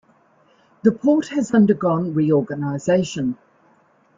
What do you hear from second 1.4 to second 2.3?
undergone